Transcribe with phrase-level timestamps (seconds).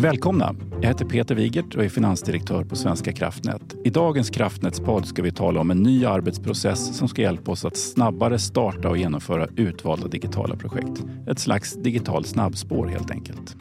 [0.00, 0.54] Välkomna!
[0.80, 3.74] Jag heter Peter Wigert och är finansdirektör på Svenska kraftnät.
[3.84, 7.76] I dagens kraftnätspodd ska vi tala om en ny arbetsprocess som ska hjälpa oss att
[7.76, 11.04] snabbare starta och genomföra utvalda digitala projekt.
[11.30, 13.56] Ett slags digitalt snabbspår helt enkelt.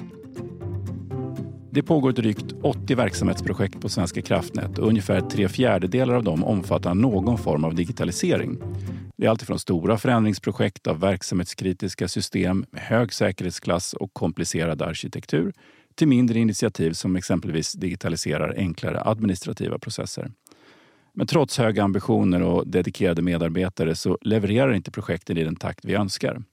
[1.71, 6.95] Det pågår drygt 80 verksamhetsprojekt på Svenska kraftnät och ungefär tre fjärdedelar av dem omfattar
[6.95, 8.57] någon form av digitalisering.
[9.17, 15.53] Det är alltifrån stora förändringsprojekt av verksamhetskritiska system med hög säkerhetsklass och komplicerad arkitektur
[15.97, 20.31] till mindre initiativ som exempelvis digitaliserar enklare administrativa processer.
[21.13, 25.93] Men trots höga ambitioner och dedikerade medarbetare så levererar inte projekten i den takt vi
[25.93, 26.43] önskar.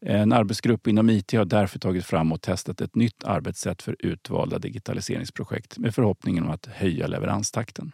[0.00, 4.58] En arbetsgrupp inom IT har därför tagit fram och testat ett nytt arbetssätt för utvalda
[4.58, 7.92] digitaliseringsprojekt med förhoppningen om att höja leveranstakten.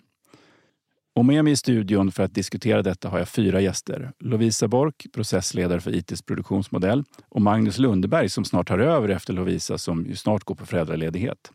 [1.17, 4.13] Och med mig i studion för att diskutera detta har jag fyra gäster.
[4.19, 9.79] Lovisa Bork, processledare för ITs produktionsmodell och Magnus Lundberg som snart tar över efter Lovisa
[9.79, 11.51] som ju snart går på föräldraledighet.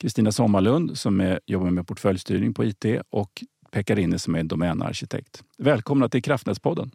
[0.00, 5.42] Kristina Sommarlund som är, jobbar med portföljstyrning på IT och Pekka Rinne som är domänarkitekt.
[5.58, 6.90] Välkomna till Kraftnätspodden.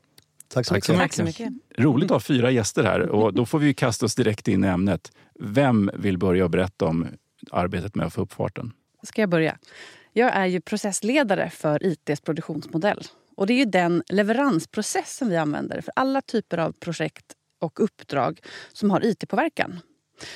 [0.47, 1.13] Tack så, Tack så, mycket.
[1.13, 1.53] så mycket.
[1.77, 4.67] Roligt att ha fyra gäster här och då får vi kasta oss direkt in i
[4.67, 5.11] ämnet.
[5.39, 7.07] Vem vill börja och berätta om
[7.51, 8.71] arbetet med att få upp farten?
[9.03, 9.57] Ska jag börja?
[10.13, 13.03] Jag är ju processledare för ITs produktionsmodell.
[13.35, 17.25] Och Det är ju den leveransprocess som vi använder för alla typer av projekt
[17.59, 18.39] och uppdrag
[18.73, 19.79] som har IT-påverkan.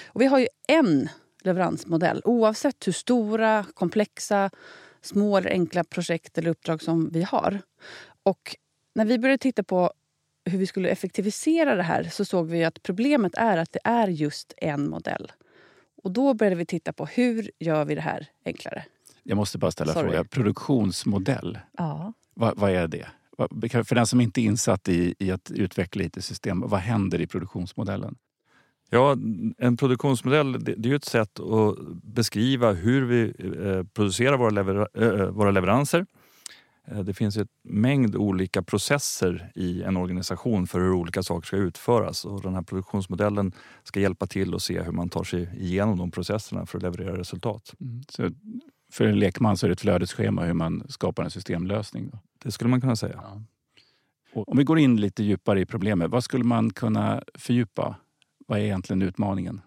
[0.05, 1.09] Och vi har ju en
[1.44, 4.49] leveransmodell oavsett hur stora, komplexa,
[5.01, 7.61] små eller enkla projekt eller uppdrag som vi har.
[8.23, 8.55] Och
[8.95, 9.94] när vi började titta på
[10.45, 14.07] hur vi skulle effektivisera det här så såg vi att problemet är att det är
[14.07, 15.31] just en modell.
[16.03, 18.85] Och då började vi titta på hur gör vi det här enklare.
[19.23, 20.23] Jag måste bara ställa en fråga.
[20.23, 22.13] Produktionsmodell, ja.
[22.33, 23.07] vad, vad är det?
[23.83, 28.16] För den som inte är insatt i, i att utveckla IT-system, vad händer i produktionsmodellen?
[28.89, 29.17] Ja,
[29.57, 34.88] en produktionsmodell det är ju ett sätt att beskriva hur vi eh, producerar våra, lever
[34.94, 36.05] äh, våra leveranser.
[37.05, 42.25] Det finns en mängd olika processer i en organisation för hur olika saker ska utföras
[42.25, 43.51] och den här produktionsmodellen
[43.84, 47.17] ska hjälpa till att se hur man tar sig igenom de processerna för att leverera
[47.17, 47.73] resultat.
[47.81, 48.03] Mm.
[48.09, 48.29] Så
[48.93, 52.09] för en lekman så är det ett flödesschema hur man skapar en systemlösning.
[52.11, 52.19] Då.
[52.43, 53.23] Det skulle man kunna säga.
[54.33, 54.43] Ja.
[54.47, 57.95] om vi går in lite djupare i problemet, vad skulle man kunna fördjupa?
[58.47, 59.61] Vad är egentligen utmaningen?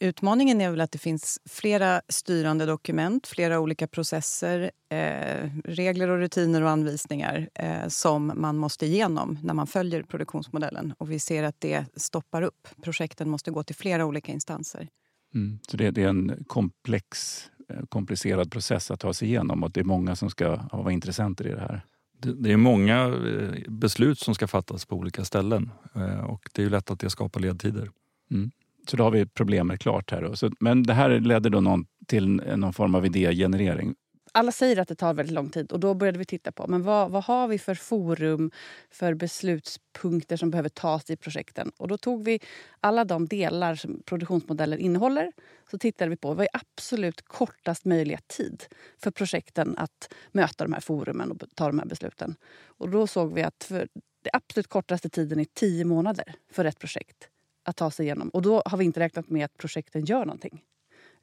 [0.00, 6.18] Utmaningen är väl att det finns flera styrande dokument, flera olika processer, eh, regler och
[6.18, 10.94] rutiner och anvisningar eh, som man måste igenom när man följer produktionsmodellen.
[10.98, 12.68] Och vi ser att det stoppar upp.
[12.82, 14.88] Projekten måste gå till flera olika instanser.
[15.34, 15.58] Mm.
[15.68, 19.80] Så det, det, är en komplex, eh, komplicerad process att ta sig igenom och det
[19.80, 21.84] är många som ska vara intressenter i det här.
[22.20, 26.62] Det, det är många eh, beslut som ska fattas på olika ställen eh, och det
[26.62, 27.90] är lätt att det skapar ledtider.
[28.30, 28.50] Mm.
[28.90, 30.22] Så då har vi problemet klart här.
[30.22, 30.36] Då.
[30.36, 33.94] Så, men det här ledde då någon, till någon form av idégenerering
[34.38, 36.82] alla säger att det tar väldigt lång tid och då började vi titta på men
[36.82, 38.50] vad, vad har vi för forum
[38.90, 41.72] för beslutspunkter som behöver tas i projekten.
[41.76, 42.40] Och då tog vi
[42.80, 45.32] alla de delar som produktionsmodellen innehåller.
[45.70, 48.64] Så tittade vi på vad är absolut kortast möjliga tid
[48.98, 52.34] för projekten att möta de här forumen och ta de här besluten.
[52.64, 53.88] Och då såg vi att för
[54.22, 57.28] det absolut kortaste tiden är tio månader för ett projekt
[57.64, 58.28] att ta sig igenom.
[58.28, 60.62] Och då har vi inte räknat med att projekten gör någonting.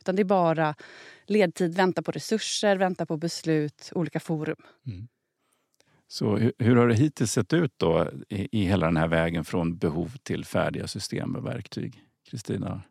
[0.05, 0.75] Utan det är bara
[1.25, 4.57] ledtid, vänta på resurser, vänta på beslut, olika forum.
[4.87, 5.07] Mm.
[6.07, 9.45] Så hur, hur, har det hittills sett ut då i, i hela den här vägen
[9.45, 12.03] från behov till färdiga system och verktyg?
[12.29, 12.81] Kristina,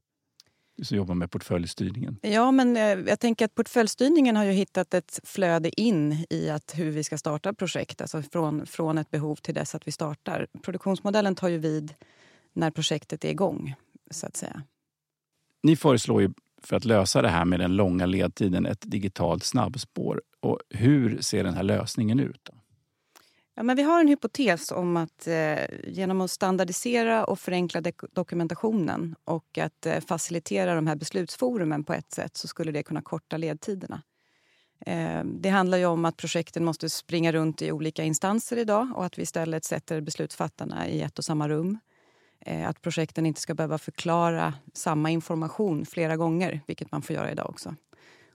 [0.77, 2.19] du som jobbar med portföljstyrningen.
[2.23, 6.75] Ja, men eh, jag tänker att portföljstyrningen har ju hittat ett flöde in i att
[6.75, 8.01] hur vi ska starta projekt.
[8.01, 10.47] Alltså från, från ett behov till dess att vi startar.
[10.63, 11.95] Produktionsmodellen tar ju vid
[12.53, 13.75] när projektet är igång,
[14.11, 14.63] så att säga.
[15.63, 16.31] Ni föreslår ju
[16.67, 20.23] för att lösa det här med den långa ledtiden ett digitalt snabbspår.
[20.41, 22.41] Och hur ser den här lösningen ut?
[22.43, 22.55] Då?
[23.57, 25.59] Ja, men vi har en hypotes om att eh,
[25.89, 27.83] genom att standardisera och förenkla
[28.13, 33.03] dokumentationen och att eh, facilitera de här beslutsforumen på ett sätt så skulle det kunna
[33.03, 34.03] korta ledtiderna.
[34.87, 39.05] Eh, det handlar ju om att projekten måste springa runt i olika instanser idag och
[39.05, 41.79] att vi istället sätter beslutsfattarna i ett och samma rum.
[42.45, 47.33] Eh, att projekten inte ska behöva förklara samma information flera gånger, vilket man får göra
[47.33, 47.75] idag också.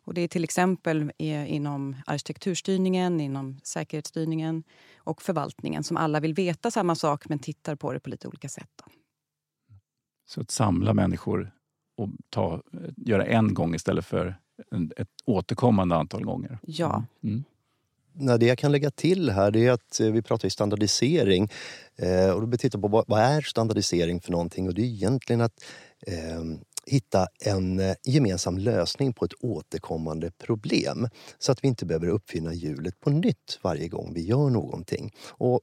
[0.04, 4.64] Och det är till exempel inom arkitekturstyrningen, inom säkerhetsstyrningen
[4.98, 8.50] och förvaltningen som alla vill veta samma sak men tittar på det på lite olika
[8.50, 8.70] sätt.
[8.76, 8.92] Då.
[10.26, 11.52] Så att samla människor
[11.98, 12.62] och ta,
[12.98, 14.40] göra en gång istället för
[14.98, 16.60] ett återkommande antal gånger.
[16.62, 17.04] Ja.
[17.24, 17.44] Mm
[18.20, 21.50] det jag kan lägga till här det är att eh, vi pratar ju standardisering.
[21.96, 24.68] Eh, och då tittar på vad, vad är standardisering för någonting?
[24.68, 25.64] Och det är egentligen att
[26.08, 26.44] eh,
[26.86, 31.08] hitta en eh, gemensam lösning på ett återkommande problem
[31.40, 35.14] så att vi inte behöver uppfinna hjulet på nytt varje gång vi gör någonting.
[35.28, 35.62] Och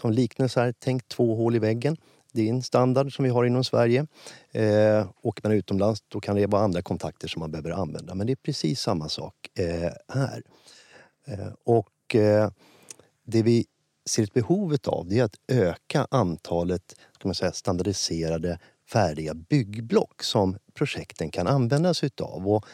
[0.00, 1.96] som liknelse här, tänk två hål i väggen.
[2.32, 4.06] Det är en standard som vi har inom Sverige.
[4.52, 8.14] Eh, åker man utomlands då kan det vara andra kontakter som man behöver använda.
[8.14, 10.42] Men det är precis samma sak eh, här.
[11.26, 12.50] Eh, och eh,
[13.24, 13.66] det vi
[14.08, 18.58] ser ett behov av det är att öka antalet kan man säga, standardiserade
[18.88, 22.48] färdiga byggblock som projekten kan använda sig utav.
[22.48, 22.66] Och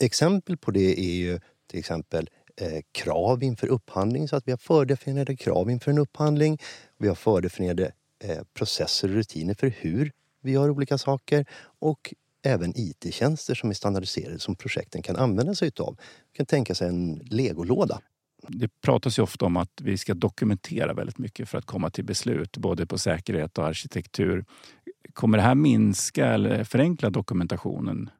[0.00, 4.58] exempel på det är ju till exempel eh, krav inför upphandling så att vi har
[4.58, 6.58] fördefinierade krav inför en upphandling.
[6.98, 7.92] Vi har fördefinierade
[8.24, 10.12] eh, processer och rutiner för hur
[10.42, 11.46] vi gör olika saker
[11.78, 15.86] och även IT-tjänster som är standardiserade som projekten kan använda sig utav.
[15.86, 15.96] Man
[16.32, 18.00] kan tänka sig en legolåda
[18.48, 22.04] det pratas ju ofta om att vi ska dokumentera väldigt mycket för att komma till
[22.04, 24.44] beslut, både på säkerhet och arkitektur.
[25.12, 28.10] Kommer det här minska eller förenkla dokumentationen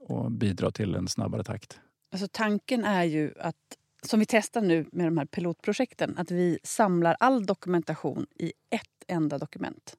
[0.00, 1.80] och bidra till en snabbare takt?
[2.12, 3.56] Alltså tanken är ju att,
[4.02, 9.04] som vi testar nu med de här pilotprojekten, att vi samlar all dokumentation i ett
[9.06, 9.96] enda dokument.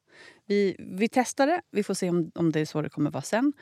[0.50, 3.22] Vi, vi testar det, vi får se om, om det är så det kommer vara
[3.22, 3.54] sen.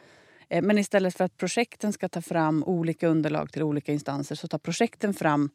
[0.50, 4.48] Eh, men istället för att projekten ska ta fram olika underlag till olika instanser så
[4.48, 5.50] tar projekten fram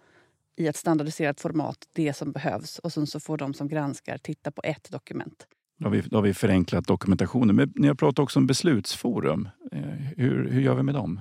[0.57, 4.51] i ett standardiserat format det som behövs och sen så får de som granskar titta
[4.51, 5.47] på ett dokument.
[5.79, 7.57] Då har vi, då har vi förenklat dokumentationen.
[7.57, 9.49] Men ni har pratat också om beslutsforum.
[9.73, 9.81] Eh,
[10.17, 11.21] hur, hur gör vi med dem?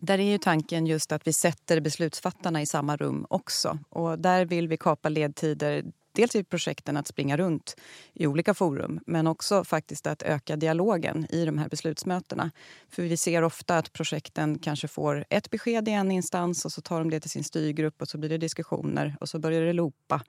[0.00, 3.78] Där är ju tanken just att vi sätter beslutsfattarna i samma rum också.
[3.88, 5.84] Och där vill vi kapa ledtider
[6.16, 7.76] dels i projekten att springa runt
[8.14, 12.50] i olika forum men också faktiskt att öka dialogen i de här beslutsmötena.
[12.88, 16.80] För vi ser ofta att projekten kanske får ett besked i en instans och så
[16.80, 19.72] tar de det till sin styrgrupp och så blir det diskussioner och så börjar det
[19.72, 20.22] loopa.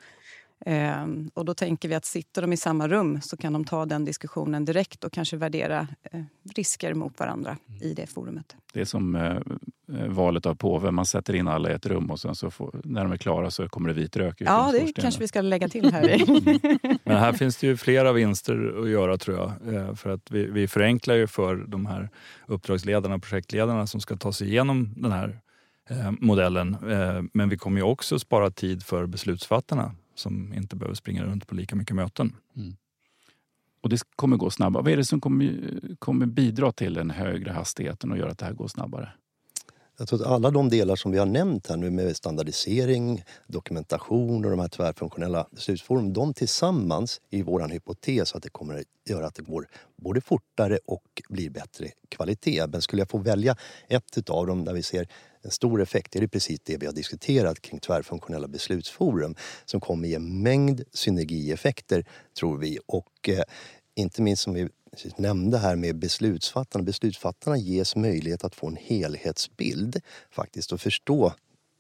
[0.66, 3.86] Ehm, och då tänker vi att sitter de i samma rum så kan de ta
[3.86, 6.24] den diskussionen direkt och kanske värdera eh,
[6.56, 7.82] risker mot varandra mm.
[7.82, 8.56] i det forumet.
[8.74, 9.42] Det är som eh, eh,
[9.88, 10.92] valet av påve.
[10.92, 13.52] Man sätter in alla i ett rum och sen så får, när de är klara
[13.52, 16.30] så kommer det vit rök ut Ja, det kanske vi ska lägga till här.
[16.30, 16.60] mm.
[17.04, 19.76] Men här finns det ju flera vinster att göra tror jag.
[19.76, 22.10] Eh, för att vi, vi förenklar ju för de här
[22.46, 25.40] uppdragsledarna och projektledarna som ska ta sig igenom den här
[25.90, 26.78] eh, modellen.
[26.90, 31.48] Eh, men vi kommer ju också spara tid för beslutsfattarna som inte behöver springa runt
[31.48, 32.36] på lika mycket möten.
[32.56, 32.76] Mm.
[33.82, 34.84] Och det kommer gå snabbare.
[34.84, 35.56] Vad är det som kommer,
[36.00, 39.10] kommer bidra till den högre hastigheten och göra att det här går snabbare?
[40.00, 44.46] Jag tror att alla de delar som vi har nämnt här nu med standardisering, dokumentation
[44.46, 49.28] och de här tvärfunktionella beslutsformerna, de tillsammans är vår hypotes att det kommer att göra
[49.28, 52.68] att det går både fortare och blir bättre kvalitet.
[52.68, 53.56] Men skulle jag få välja
[53.88, 55.08] ett av dem där vi ser
[55.42, 59.36] en stor effekt är det precis det vi har diskuterat kring tvärfunktionella beslutsforum
[59.66, 62.06] som kommer ge en mängd synergieffekter,
[62.40, 62.80] tror vi.
[62.86, 63.44] Och eh,
[63.96, 64.70] inte minst som vi
[65.16, 66.84] nämnde här med beslutsfattarna.
[66.84, 70.02] Beslutsfattarna ges möjlighet att få en helhetsbild
[70.32, 71.34] faktiskt och förstå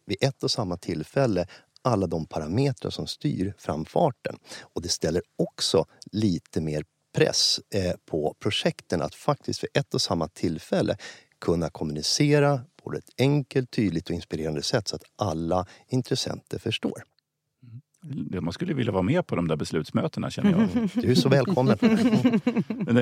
[0.06, 1.48] vid ett och samma tillfälle
[1.82, 4.38] alla de parametrar som styr framfarten.
[4.60, 6.84] Och det ställer också lite mer
[7.16, 10.98] press eh, på projekten att faktiskt vid ett och samma tillfälle
[11.40, 17.04] kunna kommunicera på ett enkelt, tydligt och inspirerande sätt så att alla intressenter förstår.
[18.42, 20.90] Man skulle vilja vara med på de där beslutsmötena känner jag.
[21.04, 21.78] Du är så välkommen.
[22.68, 22.98] Men,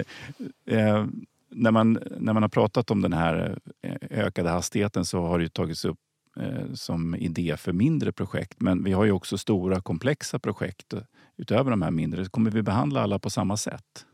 [0.66, 1.06] eh,
[1.50, 5.54] när, man, när man har pratat om den här eh, ökade hastigheten så har det
[5.54, 6.00] tagits upp
[6.40, 8.62] eh, som idé för mindre projekt.
[8.62, 10.94] Men vi har ju också stora komplexa projekt
[11.38, 12.26] utöver de här mindre.
[12.26, 14.06] Kommer vi behandla alla på samma sätt?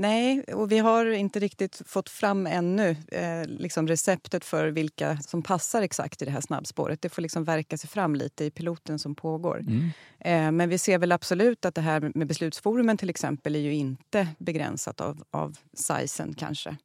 [0.00, 5.42] Nej, och vi har inte riktigt fått fram ännu eh, liksom receptet för vilka som
[5.42, 7.02] passar exakt i det här snabbspåret.
[7.02, 9.58] Det får liksom verka sig fram lite i piloten som pågår.
[9.58, 9.90] Mm.
[10.20, 13.74] Eh, men vi ser väl absolut att det här med beslutsforumen till exempel är ju
[13.74, 16.76] inte begränsat av, av sizen kanske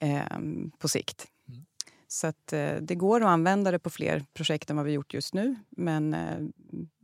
[0.00, 0.38] eh,
[0.78, 1.26] på sikt.
[1.48, 1.64] Mm.
[2.08, 5.14] Så att, eh, det går att använda det på fler projekt än vad vi gjort
[5.14, 5.56] just nu.
[5.70, 6.38] Men eh,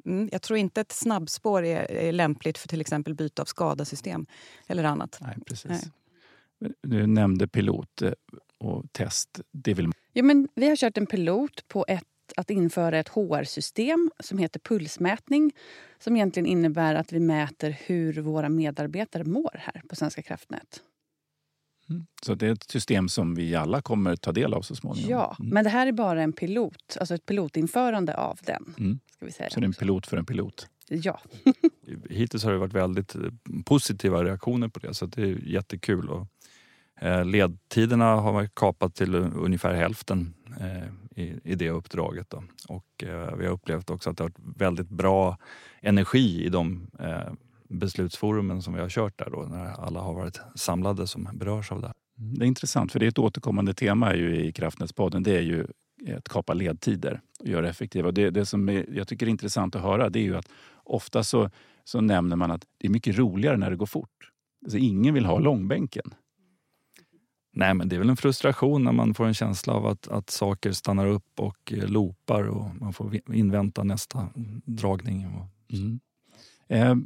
[0.09, 4.27] Mm, jag tror inte ett snabbspår är, är, lämpligt för till exempel byte av skadasystem
[4.67, 5.19] eller annat.
[5.21, 5.71] Nej, precis.
[5.71, 6.73] Nej.
[6.83, 8.13] Du nämnde pilot eh,
[8.59, 9.41] och test.
[9.53, 9.91] Det vill...
[10.13, 12.05] ja, men vi har kört en pilot på ett,
[12.37, 15.53] att införa ett HR-system som heter pulsmätning
[15.99, 20.83] som egentligen innebär att vi mäter hur våra medarbetare mår här på Svenska kraftnät.
[21.91, 22.07] Mm.
[22.23, 25.11] Så det är ett system som vi alla kommer ta del av så småningom?
[25.11, 25.51] Ja, mm.
[25.51, 28.75] men det här är bara en pilot, alltså ett pilotinförande av den.
[28.79, 28.99] Mm.
[29.17, 29.51] Ska vi säga.
[29.51, 30.67] Så det är en pilot för en pilot?
[30.89, 31.21] Ja.
[32.11, 33.23] Hittills har det varit väldigt eh,
[33.65, 36.09] positiva reaktioner på det så det är jättekul.
[36.09, 36.27] Och,
[37.01, 42.31] eh, ledtiderna har man kapat till ungefär hälften eh, i, det uppdraget.
[42.31, 42.45] Då.
[42.69, 45.39] Och eh, vi har upplevt också att det har varit väldigt bra
[45.81, 47.33] energi i de eh,
[47.69, 51.81] beslutsforumen som vi har kört där då, när alla har varit samlade som berörs av
[51.81, 51.93] det.
[52.17, 55.23] Det är intressant, för det är ett återkommande tema ju i Kraftnätspodden.
[55.23, 55.67] Det är ju
[56.17, 58.13] att kapa ledtider och göra effektiva.
[58.13, 60.49] Det, det som är, jag tycker är intressant att höra det är ju att
[60.85, 61.51] ofta så,
[61.85, 64.31] så nämner man att det är mycket roligare när det går fort.
[64.65, 66.15] Alltså ingen vill ha långbänken.
[67.53, 70.31] Nej, men det är väl en frustration när man får en känsla av att, att
[70.31, 74.29] saker stannar upp och eh, loopar och man får invänta nästa
[74.65, 75.27] dragning.
[75.73, 76.01] Mm.
[76.69, 76.97] Eh,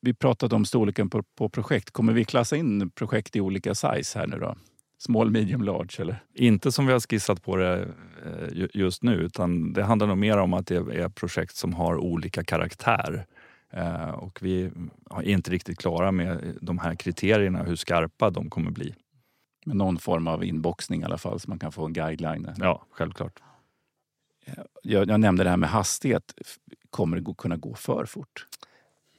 [0.00, 1.90] vi pratade om storleken på, på, projekt.
[1.90, 4.56] Kommer vi klassa in projekt i olika size här nu då?
[4.98, 6.02] Small, medium, large?
[6.02, 6.22] Eller?
[6.34, 7.88] Inte som vi har skissat på det
[8.24, 11.96] eh, just nu utan det handlar nog mer om att det är projekt som har
[11.96, 13.26] olika karaktär.
[13.72, 14.70] Eh, och vi
[15.10, 18.94] är inte riktigt klara med de här kriterierna, hur skarpa de kommer bli.
[19.66, 22.54] Med någon form av inboxning i alla fall så man kan få en guideline.
[22.58, 23.40] Ja, självklart.
[24.82, 26.34] Jag, jag nämnde det här med hastighet.
[26.90, 28.46] Kommer det kunna gå för fort?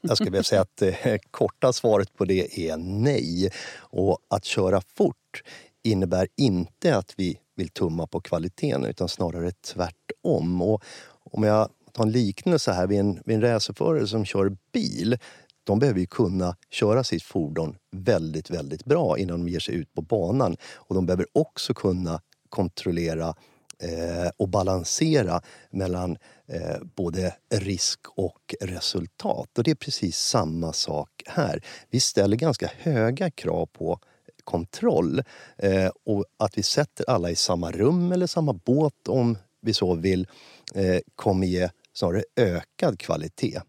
[0.02, 3.52] Jag skulle vilja säga att det korta svaret på det är nej.
[3.80, 5.44] Och att köra fort
[5.84, 10.62] innebär inte att vi vill tumma på kvaliteten utan snarare tvärtom.
[10.62, 10.84] Och
[11.32, 15.18] om jag tar en liknelse här vid en, vid en racerförare som kör bil.
[15.64, 19.94] De behöver ju kunna köra sitt fordon väldigt, väldigt bra innan de ger sig ut
[19.94, 20.58] på banan.
[20.76, 23.36] Och de behöver också kunna kontrollera
[23.84, 26.18] eh, och balansera mellan
[26.48, 29.58] eh, både risk och resultat.
[29.58, 31.62] Och det är precis samma sak här.
[31.90, 34.00] Vi ställer ganska höga krav på
[34.44, 35.22] kontroll
[35.58, 39.96] eh, och att vi sätter alla i samma rum eller samma båt om vi så
[39.96, 40.28] vill
[40.76, 43.62] eh, kommer ge snarare ökad kvalitet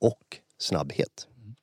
[0.00, 1.28] och snabbhet.
[1.36, 1.54] Mm.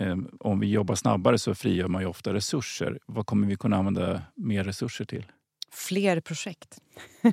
[0.00, 2.98] Ehm, om vi jobbar snabbare så frigör man ju ofta resurser.
[3.06, 5.26] Vad kommer vi kunna använda mer resurser till?
[5.74, 6.80] Fler projekt.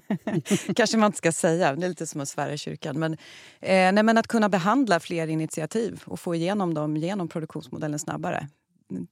[0.75, 2.99] kanske man inte ska säga, det är lite som att svära i kyrkan.
[2.99, 7.99] Men, eh, nej, men att kunna behandla fler initiativ och få igenom dem genom produktionsmodellen
[7.99, 8.47] snabbare.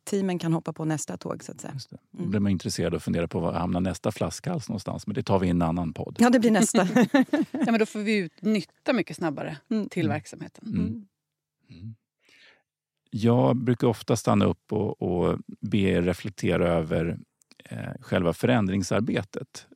[0.03, 1.43] Teamen kan hoppa på nästa tåg.
[1.43, 1.73] så att säga.
[1.73, 1.97] Just det.
[2.11, 5.07] Då blir man intresserad och funderar på var hamnar nästa flaskhals någonstans.
[5.07, 6.15] Men det tar vi i en annan podd.
[6.19, 6.87] Ja, det blir nästa.
[7.51, 9.89] ja, men då får vi ut nytta mycket snabbare mm.
[9.89, 10.67] till verksamheten.
[10.67, 11.05] Mm.
[11.69, 11.95] Mm.
[13.09, 17.17] Jag brukar ofta stanna upp och, och be er reflektera över
[17.69, 19.67] Eh, själva förändringsarbetet.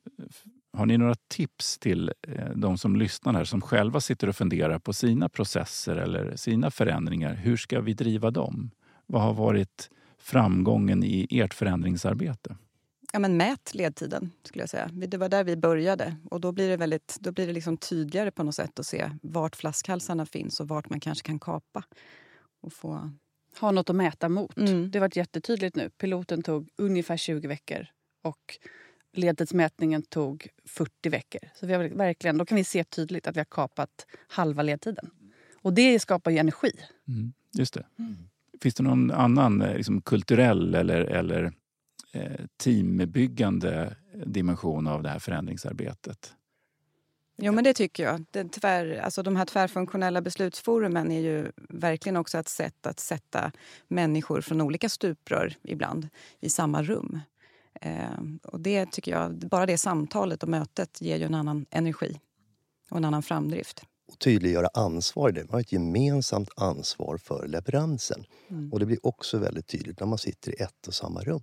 [0.72, 4.78] Har ni några tips till eh, de som lyssnar här som själva sitter och funderar
[4.78, 7.34] på sina processer eller sina förändringar?
[7.34, 8.70] Hur ska vi driva dem?
[9.06, 12.56] Vad har varit framgången i ert förändringsarbete?
[13.12, 14.90] Ja, men mät ledtiden, skulle jag säga.
[14.92, 16.16] Det var där vi började.
[16.30, 19.10] Och Då blir det, väldigt, då blir det liksom tydligare på något sätt att se
[19.22, 21.84] vart flaskhalsarna finns och vart man kanske kan kapa.
[22.60, 23.10] Och få
[23.60, 24.56] ha något att mäta mot.
[24.56, 24.90] Mm.
[24.90, 25.90] Det har varit jättetydligt nu.
[25.90, 27.86] Piloten tog ungefär 20 veckor
[28.22, 28.58] och
[29.12, 31.40] ledtidsmätningen tog 40 veckor.
[31.54, 35.10] Så vi har verkligen, då kan vi se tydligt att vi har kapat halva ledtiden.
[35.62, 36.72] Och det skapar ju energi.
[37.08, 37.86] Mm, just det.
[37.98, 38.16] Mm.
[38.60, 41.52] Finns det någon annan eh, liksom, kulturell eller, eller
[42.12, 46.34] eh, teambyggande dimension av det här förändringsarbetet?
[47.36, 48.24] Jo, men det tycker jag.
[48.30, 53.52] Det tvär, alltså de här tvärfunktionella beslutsforumen är ju verkligen också ett sätt att sätta
[53.88, 56.08] människor från olika stuprör ibland
[56.40, 57.20] i samma rum.
[57.80, 62.20] Eh, och det tycker jag, bara det samtalet och mötet ger ju en annan energi
[62.90, 63.84] och en annan framdrift.
[64.12, 65.32] Och tydliggöra ansvar.
[65.32, 68.24] Man har ett gemensamt ansvar för leveransen.
[68.48, 68.72] Mm.
[68.72, 71.42] Och det blir också väldigt tydligt när man sitter i ett och samma rum.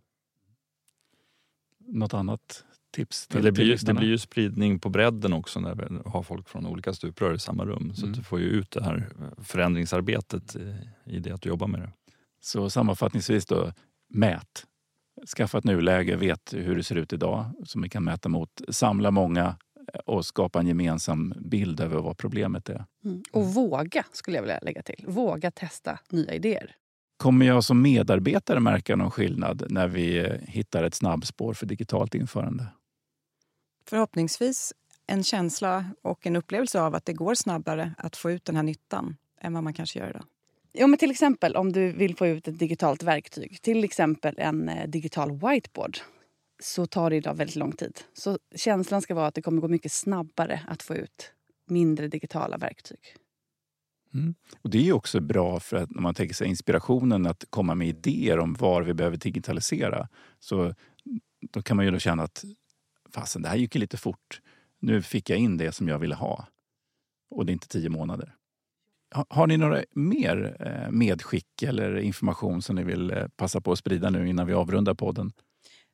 [1.77, 6.09] Något annat tips till, det, blir, det blir ju spridning på bredden också när vi
[6.09, 7.93] har folk från olika stuprör i samma rum.
[7.95, 8.17] Så mm.
[8.17, 9.09] du får ju ut det här
[9.43, 11.91] förändringsarbetet i, i det att du jobbar med det.
[12.41, 13.71] Så sammanfattningsvis då,
[14.09, 14.65] mät.
[15.37, 18.61] Skaffa ett nuläge, vet hur det ser ut idag som vi kan mäta mot.
[18.69, 19.55] Samla många
[20.05, 22.85] och skapa en gemensam bild över vad problemet är.
[23.05, 23.23] Mm.
[23.31, 25.05] Och våga, skulle jag vilja lägga till.
[25.07, 26.75] Våga testa nya idéer.
[27.17, 32.67] Kommer jag som medarbetare märka någon skillnad när vi hittar ett snabbspår för digitalt införande?
[33.89, 34.73] Förhoppningsvis
[35.07, 38.63] en känsla och en upplevelse av att det går snabbare att få ut den här
[38.63, 40.23] nyttan än vad man kanske gör idag.
[40.71, 44.69] Ja, men till exempel om du vill få ut ett digitalt verktyg, till exempel en
[44.69, 45.97] eh, digital whiteboard
[46.63, 47.99] så tar det idag väldigt lång tid.
[48.13, 51.31] Så känslan ska vara att det kommer gå mycket snabbare att få ut
[51.67, 52.99] mindre digitala verktyg.
[54.13, 54.35] Mm.
[54.61, 57.87] Och Det är också bra för att när man tänker sig inspirationen att komma med
[57.87, 60.07] idéer om var vi behöver digitalisera.
[60.39, 60.73] Så
[61.51, 62.43] då kan man ju då känna att
[63.13, 64.41] fasen, det här gick ju lite fort.
[64.79, 66.47] Nu fick jag in det som jag ville ha.
[67.29, 68.35] Och det är inte tio månader.
[69.29, 73.79] Har ni några mer eh, medskick eller information som ni vill eh, passa på att
[73.79, 75.31] sprida nu innan vi avrundar podden?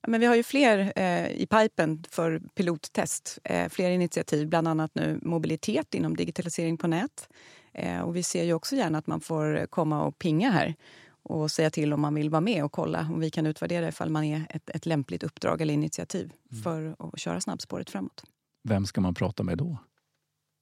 [0.02, 3.40] Ja, men vi har ju fler eh, i pipen för pilottest.
[3.44, 7.30] Eh, fler initiativ, bland annat nu mobilitet inom digitalisering på nät.
[7.74, 10.76] Eh, och vi ser ju också gärna att man får komma och pinga här
[11.25, 14.10] och säga till om man vill vara med och kolla om vi kan utvärdera ifall
[14.10, 16.63] man är ett, ett lämpligt uppdrag eller initiativ Mm.
[16.63, 18.24] för att köra snabbspåret framåt.
[18.63, 19.77] Vem ska man prata med då?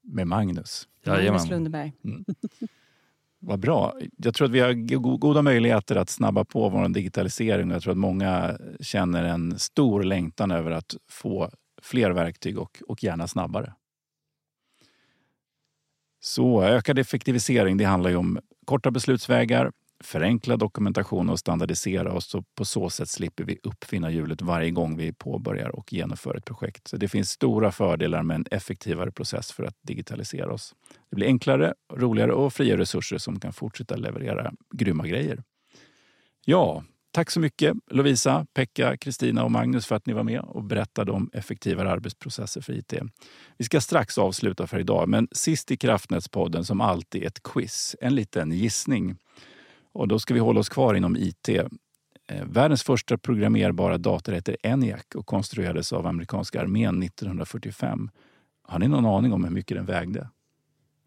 [0.03, 0.87] Med Magnus.
[1.05, 1.47] Magnus Jajamän.
[1.49, 1.93] Lundeberg.
[3.39, 3.93] Vad bra.
[4.17, 7.69] Jag tror att vi har go- goda möjligheter att snabba på vår digitalisering.
[7.71, 11.49] Jag tror att många känner en stor längtan över att få
[11.81, 13.73] fler verktyg och, och gärna snabbare.
[16.19, 19.71] Så ökad effektivisering, det handlar ju om korta beslutsvägar,
[20.05, 22.25] förenkla dokumentation och standardisera oss.
[22.25, 26.45] Så på så sätt slipper vi uppfinna hjulet varje gång vi påbörjar och genomför ett
[26.45, 26.87] projekt.
[26.87, 30.75] Så det finns stora fördelar med en effektivare process för att digitalisera oss.
[31.09, 35.43] Det blir enklare, roligare och fria resurser som kan fortsätta leverera grymma grejer.
[36.45, 40.63] Ja, tack så mycket Lovisa, Pekka, Kristina och Magnus för att ni var med och
[40.63, 42.93] berättade om effektivare arbetsprocesser för IT.
[43.57, 48.15] Vi ska strax avsluta för idag, men sist i Kraftnätspodden som alltid ett quiz, en
[48.15, 49.17] liten gissning.
[49.93, 51.49] Och då ska vi hålla oss kvar inom IT.
[51.49, 58.09] Eh, Världens första programmerbara dator heter ENIAC och konstruerades av amerikanska armén 1945.
[58.63, 60.29] Har ni någon aning om hur mycket den vägde?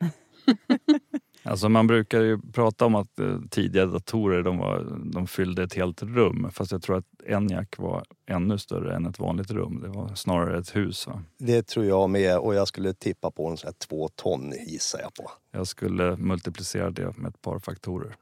[1.46, 5.74] Alltså man brukar ju prata om att eh, tidiga datorer de, var, de fyllde ett
[5.74, 6.50] helt rum.
[6.52, 9.80] Fast jag tror att ENIAC var ännu större än ett vanligt rum.
[9.80, 11.06] Det var snarare ett hus.
[11.06, 11.22] Va?
[11.38, 15.00] Det tror jag med och jag skulle tippa på en sån här två ton gissar
[15.00, 15.30] jag på.
[15.52, 18.16] Jag skulle multiplicera det med ett par faktorer.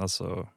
[0.00, 0.48] Alltså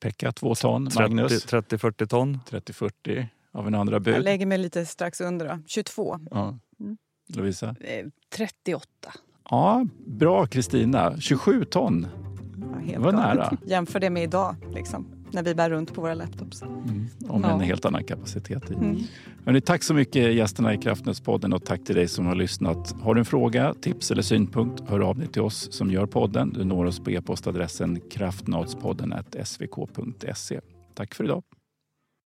[0.00, 0.88] Pekka, två ton.
[0.96, 2.38] Magnus, 30-40 ton.
[2.50, 3.26] 30-40.
[3.52, 4.24] Har vi några andra Jag bud?
[4.24, 5.48] lägger mig lite strax under.
[5.48, 5.58] Då.
[5.66, 6.18] 22.
[6.30, 6.58] Ja.
[6.80, 6.96] Mm.
[7.34, 7.76] Lovisa?
[7.80, 8.88] Eh, 38.
[9.50, 11.20] Ja, bra Kristina.
[11.20, 12.06] 27 ton.
[12.72, 13.36] Ja, helt Det var galet.
[13.36, 13.56] nära.
[13.66, 16.62] Jämför det med idag, liksom, när vi bär runt på våra laptops.
[16.62, 17.08] Om
[17.42, 17.50] Ja.
[17.50, 18.74] en helt annan kapacitet i.
[18.74, 18.96] Mm.
[19.44, 22.94] Hörrni, tack så mycket gästerna i Kraftnätspodden och tack till dig som har lyssnat.
[23.00, 26.52] Har du en fråga, tips eller synpunkt, hör av dig till oss som gör podden.
[26.52, 30.60] Du når oss på e-postadressen kraftnadspodden svk.se.
[30.94, 31.42] Tack för idag.